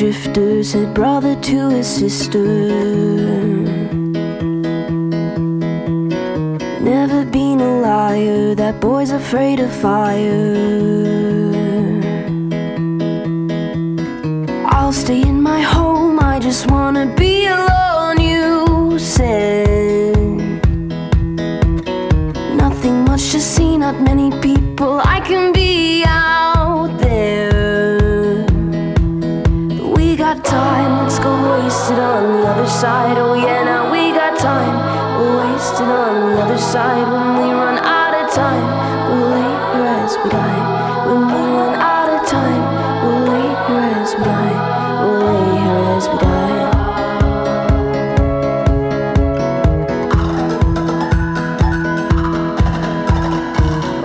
drifter 0.00 0.64
said 0.64 0.94
brother 0.94 1.34
to 1.40 1.68
his 1.68 1.86
sister. 1.86 2.44
Never 6.80 7.24
been 7.26 7.60
a 7.60 7.80
liar, 7.80 8.54
that 8.54 8.80
boy's 8.80 9.10
afraid 9.10 9.60
of 9.60 9.70
fire. 9.70 10.56
I'll 14.66 14.92
stay 14.92 15.20
in 15.20 15.42
my 15.42 15.60
home, 15.60 16.18
I 16.18 16.38
just 16.38 16.70
wanna 16.70 17.06
be 17.14 17.46
alone, 17.46 18.20
you 18.20 18.98
said. 18.98 20.16
Nothing 22.56 23.04
much 23.04 23.32
to 23.32 23.40
see, 23.40 23.76
not 23.76 24.00
many 24.00 24.30
people 24.40 25.00
I 25.04 25.20
can 25.20 25.52
be 25.52 26.04
out 26.06 26.39
side. 32.80 33.18
Oh, 33.18 33.34
yeah, 33.34 33.62
now 33.62 33.92
we 33.92 34.10
got 34.10 34.38
time, 34.38 34.76
we'll 35.20 35.36
waste 35.36 35.74
it 35.74 35.82
on 35.82 36.32
the 36.32 36.40
other 36.40 36.56
side. 36.56 37.06
When 37.12 37.36
we 37.36 37.52
run 37.52 37.76
out 37.76 38.14
of 38.16 38.32
time, 38.32 38.68
we'll 39.10 39.28
lay 39.36 39.52
here 39.76 39.84
as 40.00 40.16
we 40.16 40.30
die. 40.30 40.62
When 41.06 41.22
we 41.26 41.42
run 41.60 41.74
out 41.74 42.08
of 42.08 42.26
time, 42.26 42.62
we'll 43.04 43.24
lay 43.32 43.48
here 43.66 43.88
as 44.00 44.14
we 44.16 44.24
die. 44.24 44.56
We'll 45.02 45.20
lay 45.28 45.46
here 45.60 45.84
as 45.96 46.08
we 46.08 46.16
die. 46.24 46.60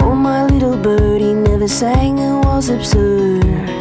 Oh, 0.00 0.14
my 0.14 0.46
little 0.46 0.78
birdie 0.78 1.34
never 1.34 1.68
sang, 1.68 2.18
it 2.18 2.44
was 2.46 2.70
absurd. 2.70 3.71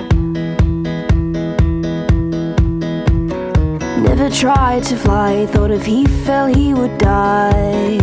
Tried 4.42 4.82
to 4.82 4.96
fly, 4.98 5.46
thought 5.46 5.70
if 5.70 5.86
he 5.86 6.04
fell, 6.26 6.48
he 6.48 6.74
would 6.74 6.98
die. 6.98 8.00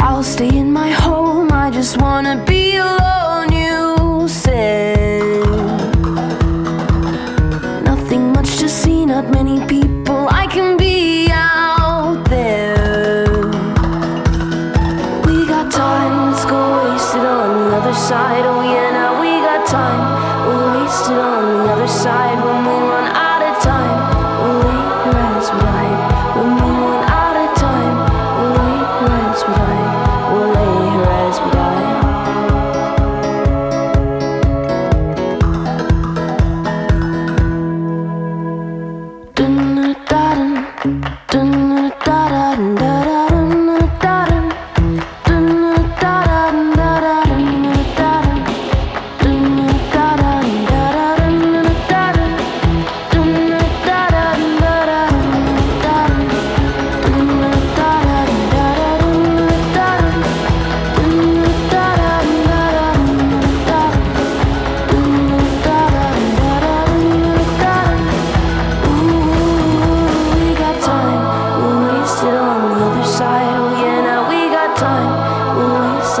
I'll 0.00 0.24
stay 0.24 0.48
in 0.48 0.72
my 0.72 0.90
home, 0.90 1.52
I 1.52 1.70
just 1.70 1.98
wanna 2.02 2.44
be 2.44 2.74
alone, 2.74 3.52
you 3.52 4.26
said. 4.26 5.46
Nothing 7.84 8.32
much 8.32 8.56
to 8.58 8.68
see, 8.68 9.06
not 9.06 9.30
many 9.30 9.64
people 9.66 10.26
I 10.28 10.48
can 10.48 10.76
be 10.76 11.28
out 11.30 12.24
there. 12.28 13.28
We 15.24 15.46
got 15.46 15.70
time, 15.70 16.32
let's 16.32 16.44
go 16.46 16.60
waste 16.78 17.14
it 17.14 17.24
on 17.24 17.70
the 17.70 17.76
other 17.76 17.94
side. 17.94 18.44
Oh 18.44 18.62
yeah, 18.74 18.90
now 18.90 19.20
we 19.22 19.30
got 19.38 19.68
time, 19.68 20.19
it 20.90 21.12
on 21.12 21.64
the 21.64 21.72
other 21.72 21.86
side. 21.86 22.42
When 22.44 22.64
we 22.64 22.88
run 22.90 23.06
out 23.14 23.19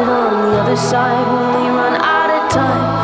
On 0.08 0.50
the 0.50 0.58
other 0.62 0.76
side. 0.76 1.26
When 1.30 1.62
we 1.62 1.68
run 1.68 1.94
out 2.00 2.30
of 2.30 2.50
time, 2.50 2.99